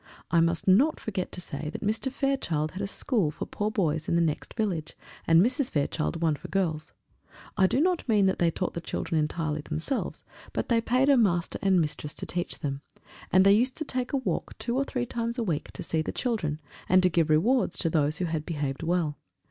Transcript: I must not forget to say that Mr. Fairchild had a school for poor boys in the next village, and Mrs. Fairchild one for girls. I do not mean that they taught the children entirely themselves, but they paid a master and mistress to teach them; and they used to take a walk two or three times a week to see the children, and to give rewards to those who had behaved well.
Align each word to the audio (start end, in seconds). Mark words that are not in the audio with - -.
I 0.31 0.39
must 0.39 0.67
not 0.67 0.99
forget 0.99 1.31
to 1.33 1.39
say 1.39 1.69
that 1.69 1.83
Mr. 1.83 2.11
Fairchild 2.11 2.71
had 2.71 2.81
a 2.81 2.87
school 2.87 3.29
for 3.29 3.45
poor 3.45 3.69
boys 3.69 4.09
in 4.09 4.15
the 4.15 4.19
next 4.21 4.55
village, 4.55 4.97
and 5.27 5.43
Mrs. 5.43 5.69
Fairchild 5.69 6.23
one 6.23 6.35
for 6.35 6.47
girls. 6.47 6.91
I 7.55 7.67
do 7.67 7.79
not 7.79 8.09
mean 8.09 8.25
that 8.25 8.39
they 8.39 8.49
taught 8.49 8.73
the 8.73 8.81
children 8.81 9.19
entirely 9.19 9.61
themselves, 9.61 10.23
but 10.53 10.69
they 10.69 10.81
paid 10.81 11.09
a 11.09 11.17
master 11.17 11.59
and 11.61 11.79
mistress 11.79 12.15
to 12.15 12.25
teach 12.25 12.61
them; 12.61 12.81
and 13.31 13.45
they 13.45 13.53
used 13.53 13.77
to 13.77 13.85
take 13.85 14.11
a 14.11 14.17
walk 14.17 14.57
two 14.57 14.75
or 14.75 14.85
three 14.85 15.05
times 15.05 15.37
a 15.37 15.43
week 15.43 15.69
to 15.73 15.83
see 15.83 16.01
the 16.01 16.11
children, 16.11 16.59
and 16.89 17.03
to 17.03 17.09
give 17.11 17.29
rewards 17.29 17.77
to 17.77 17.89
those 17.91 18.17
who 18.17 18.25
had 18.25 18.43
behaved 18.43 18.81
well. 18.81 19.19